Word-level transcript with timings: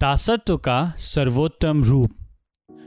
दासत्व 0.00 0.56
का 0.56 0.92
सर्वोत्तम 0.96 1.84
रूप। 1.84 2.10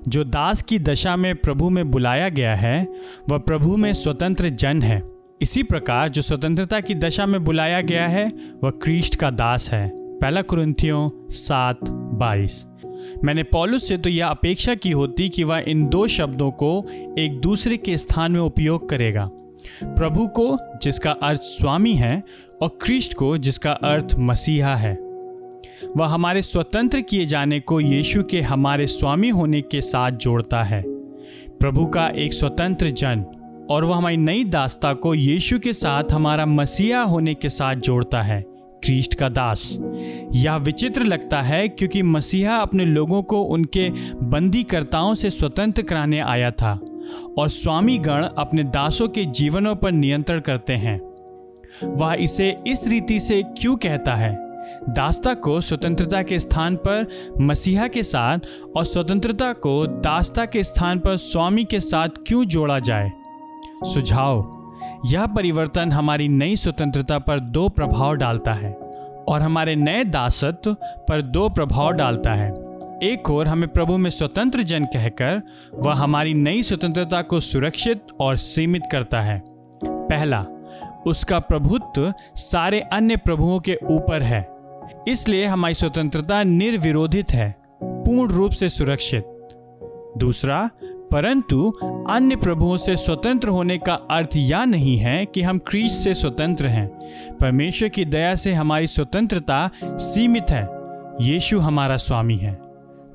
जो 0.07 0.23
दास 0.23 0.61
की 0.61 0.79
दशा 0.79 1.15
में 1.15 1.35
प्रभु 1.35 1.69
में 1.69 1.91
बुलाया 1.91 2.29
गया 2.29 2.55
है, 2.55 2.87
वह 3.29 3.37
प्रभु 3.37 3.77
में 3.77 3.93
स्वतंत्र 3.93 4.49
जन 4.49 4.81
है। 4.81 5.03
इसी 5.41 5.63
प्रकार 5.63 6.09
जो 6.09 6.21
स्वतंत्रता 6.21 6.79
की 6.79 6.95
दशा 6.95 7.25
में 7.25 7.43
बुलाया 7.43 7.81
गया 7.81 8.07
है, 8.07 8.31
वह 8.63 8.69
क्रिस्ट 8.69 9.15
का 9.15 9.29
दास 9.29 9.69
है। 9.69 9.91
पहला 9.99 10.41
कुरुंथियों 10.41 11.09
सात 11.29 11.79
बाईस। 11.89 12.65
मैंने 13.23 13.43
पॉलुस 13.43 13.89
से 13.89 13.97
तो 13.97 14.09
यह 14.09 14.27
अपेक्षा 14.27 14.75
की 14.75 14.91
होती 14.91 15.29
कि 15.29 15.43
वह 15.43 15.57
इन 15.57 15.87
दो 15.87 16.07
शब्दों 16.07 16.51
को 16.51 16.85
एक 17.19 17.39
दूसरे 17.41 17.77
के 17.77 17.97
स्थान 17.97 18.31
में 18.31 18.39
उपयोग 18.39 18.89
करेगा। 18.89 19.29
प्रभु 19.83 20.27
को 20.27 20.57
जिसका 20.81 21.11
अर्थ 21.11 21.41
स्वामी 21.41 21.93
है, 21.93 22.23
और 22.61 22.77
क्रिस्ट 22.81 23.13
को 23.13 23.37
जिसका 23.37 23.71
अर्थ 23.71 24.15
मसीहा 24.19 24.75
है। 24.75 25.06
वह 25.97 26.07
हमारे 26.07 26.41
स्वतंत्र 26.41 27.01
किए 27.01 27.25
जाने 27.25 27.59
को 27.59 27.79
यीशु 27.79 28.23
के 28.23 28.41
हमारे 28.41 28.87
स्वामी 28.87 29.29
होने 29.29 29.61
के 29.61 29.81
साथ 29.81 30.11
जोड़ता 30.11 30.63
है। 30.63 30.83
प्रभु 31.59 31.85
का 31.85 32.07
एक 32.09 32.33
स्वतंत्र 32.33 32.89
जन 32.89 33.23
और 33.71 33.83
वह 33.83 33.95
हमारी 33.95 34.17
नई 34.17 34.43
दास्ता 34.43 34.93
को 34.93 35.13
यीशु 35.15 35.59
के 35.59 35.73
साथ 35.73 36.11
हमारा 36.11 36.45
मसीहा 36.45 37.01
होने 37.01 37.33
के 37.33 37.49
साथ 37.49 37.75
जोड़ता 37.75 38.21
है, 38.21 38.41
क्रिस्ट 38.83 39.13
का 39.13 39.29
दास। 39.29 39.77
यह 40.33 40.55
विचित्र 40.55 41.03
लगता 41.03 41.41
है 41.41 41.67
क्योंकि 41.67 42.01
मसीहा 42.01 42.57
अपने 42.57 42.85
लोगों 42.85 43.21
को 43.23 43.41
उनके 43.41 43.89
बंदीकर्ताओं 44.23 45.13
से 45.13 45.29
स्वतंत्र 45.29 45.81
कराने 45.81 46.19
आया 46.19 46.51
था 46.51 46.79
और 47.39 47.49
स्वामी 47.49 47.97
गण 47.97 48.23
अपने 48.23 48.63
दासों 48.63 49.07
के 49.07 49.25
जीवनों 49.25 49.75
पर 49.75 49.91
नियंत्रण 49.91 50.39
करते 50.39 50.73
हैं। 50.73 50.99
वह 51.83 52.13
इसे 52.13 52.55
इस 52.67 52.87
रीति 52.87 53.19
से 53.19 53.43
क्यों 53.57 53.75
कहता 53.75 54.15
है? 54.15 54.46
दास्ता 54.89 55.33
को 55.33 55.61
स्वतंत्रता 55.61 56.21
के 56.21 56.39
स्थान 56.39 56.75
पर, 56.75 57.07
मसीहा 57.41 57.87
के 57.87 58.03
साथ, 58.03 58.39
और 58.77 58.85
स्वतंत्रता 58.85 59.53
को 59.53 59.87
दास्ता 59.87 60.45
के 60.45 60.63
स्थान 60.63 60.99
पर 60.99 61.17
स्वामी 61.17 61.63
के 61.63 61.79
साथ 61.79 62.07
क्यों 62.27 62.45
जोड़ा 62.45 62.79
जाए? 62.79 63.11
सुझाव, 63.83 64.51
यह 65.05 65.25
परिवर्तन 65.25 65.91
हमारी 65.91 66.27
नई 66.27 66.55
स्वतंत्रता 66.55 67.19
पर 67.19 67.39
दो 67.39 67.69
प्रभाव 67.69 68.15
डालता 68.15 68.53
है, 68.53 68.73
और 69.29 69.41
हमारे 69.41 69.75
नए 69.75 70.03
दासत्व 70.03 70.73
पर 70.83 71.21
दो 71.21 71.49
प्रभाव 71.49 71.91
डालता 71.91 72.33
है। 72.33 72.51
एक 73.03 73.31
और 73.31 73.47
हमें 73.47 73.69
प्रभु 73.69 73.97
में 73.97 74.09
स्वतंत्र 74.09 74.61
जन 74.61 74.85
कहकर, 74.85 75.41
वह 75.73 75.93
हमारी 75.93 76.33
नई 76.33 76.63
स्वतंत्रता 76.63 77.21
को 77.21 77.39
सुरक्षित 77.39 78.03
और 78.19 78.37
सीमित 78.37 78.83
करता 78.91 79.21
है। 79.21 79.43
पहला, 79.83 80.45
उसका 81.07 81.39
प्रभुत्व 81.39 82.13
सारे 82.35 82.79
अन्य 82.79 83.15
प्रभुओं 83.15 83.59
के 83.59 83.79
ऊपर 83.83 84.21
है। 84.21 84.56
इसलिए 85.07 85.45
हमारी 85.45 85.73
स्वतंत्रता 85.73 86.43
निर्विरोधित 86.43 87.31
है, 87.31 87.55
पूर्ण 87.83 88.31
रूप 88.31 88.51
से 88.51 88.69
सुरक्षित। 88.69 89.23
दूसरा, 90.17 90.69
परंतु 90.83 91.71
अन्य 92.09 92.35
प्रभुओं 92.35 92.77
से 92.77 92.95
स्वतंत्र 92.95 93.47
होने 93.47 93.77
का 93.77 93.93
अर्थ 93.93 94.29
यह 94.35 94.63
नहीं 94.63 94.97
है 94.97 95.25
कि 95.25 95.41
हम 95.41 95.57
क्रीस 95.57 96.03
से 96.03 96.13
स्वतंत्र 96.13 96.67
हैं। 96.67 96.87
परमेश्वर 97.41 97.89
की 97.89 98.05
दया 98.05 98.35
से 98.35 98.53
हमारी 98.53 98.87
स्वतंत्रता 98.87 99.69
सीमित 99.83 100.45
है। 100.49 100.69
यीशु 101.21 101.59
हमारा 101.59 101.97
स्वामी 101.97 102.37
है। 102.37 102.61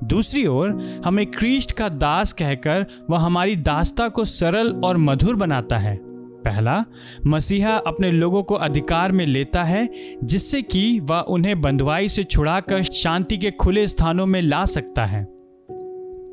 दूसरी 0.03 0.45
ओर, 0.45 1.01
हमें 1.05 1.25
क्रीस्ट 1.25 1.71
का 1.71 1.89
दास 1.89 2.33
कहकर 2.33 2.85
वह 3.09 3.19
हमारी 3.19 3.55
दास्ता 3.55 4.07
को 4.07 4.25
सरल 4.25 4.81
और 4.85 4.97
मधुर 4.97 5.35
बनाता 5.35 5.77
है। 5.77 6.12
पहला, 6.45 6.85
मसीहा 7.25 7.75
अपने 7.75 8.11
लोगों 8.11 8.43
को 8.43 8.55
अधिकार 8.55 9.11
में 9.11 9.25
लेता 9.25 9.63
है, 9.63 9.89
जिससे 10.23 10.61
कि 10.61 10.99
वह 10.99 11.19
उन्हें 11.19 11.61
बंधुआई 11.61 12.09
से 12.09 12.23
छुड़ाकर 12.23 12.83
शांति 12.83 13.37
के 13.37 13.51
खुले 13.51 13.87
स्थानों 13.87 14.25
में 14.25 14.41
ला 14.41 14.65
सकता 14.65 15.05
है। 15.05 15.33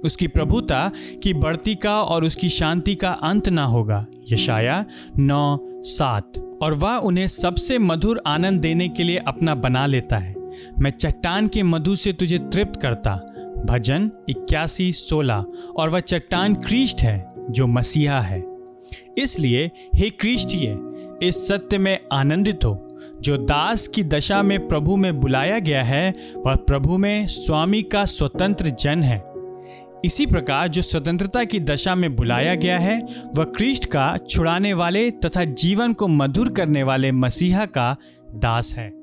उसकी 0.05 0.27
प्रभुता 0.27 0.93
की 1.23 1.35
बढ़ती 1.35 1.75
का 1.75 2.03
और 2.03 2.25
उसकी 2.25 2.49
शांति 2.49 2.95
का 2.95 3.11
अंत 3.11 3.49
ना 3.49 3.65
होगा। 3.65 4.07
यशाया 4.33 4.85
नौ, 5.19 5.59
सात। 5.83 6.59
और 6.63 6.75
वह 6.75 6.97
उन्हें 6.97 7.29
सबसे 7.29 7.79
मधुर 7.79 8.23
आनंद 8.27 8.61
देने 8.61 8.89
के 8.89 9.03
लिए 9.03 9.17
अपना 9.17 9.55
बना 9.55 9.87
लेता 9.87 10.19
है। 10.19 10.35
मैं 10.79 10.91
चट्टान 10.91 11.49
के 11.49 11.63
मधु 11.63 11.97
से 11.97 12.13
तुझे 12.13 12.39
तृप्त 12.39 12.81
करता। 12.81 13.15
भजन 13.67 14.11
इक्यासी, 14.29 14.93
सोलह। 14.93 15.45
और 15.77 15.89
वह 15.89 16.01
चट्टान 16.01 16.55
क्रीष्ट 16.55 17.01
है, 17.01 17.33
जो 17.51 17.67
मसीहा 17.67 18.21
है। 18.21 18.50
इसलिए 19.19 19.71
हे 19.95 20.11
क्रिस्टिये, 20.11 20.79
इस 21.29 21.49
सत्य 21.49 21.79
में 21.79 21.99
आनंदित 22.13 22.65
हो। 22.65 22.87
जो 23.21 23.37
दास 23.37 23.89
की 23.89 24.05
दशा 24.05 24.43
में 24.43 24.69
प्रभु 24.69 24.97
में 24.97 25.21
बुलाया 25.21 25.59
गया 25.59 25.83
है, 25.83 26.15
वह 26.37 26.55
प्रभु 26.55 26.99
में 26.99 27.27
स्वामी 27.27 27.83
का 27.83 28.05
स्वतंत्र 28.05 28.67
जन 28.67 29.03
है। 29.03 29.25
इसी 30.05 30.27
प्रकार 30.27 30.69
जो 30.69 30.83
स्वतंत्रता 30.83 31.45
की 31.45 31.61
दशा 31.61 31.95
में 31.95 32.17
बुलाया 32.17 32.55
गया 32.55 32.79
है, 32.79 33.07
वह 33.35 33.45
क्रिस्ट 33.45 33.85
का 33.85 34.19
छुड़ाने 34.31 34.73
वाले 34.73 35.11
तथा 35.11 35.45
जीवन 35.45 35.93
को 35.93 36.09
मधुर 36.09 36.49
करने 36.49 36.83
वाले 36.83 37.13
मसीहा 37.13 37.67
का 37.67 37.97
दास 38.35 38.75
है। 38.75 39.00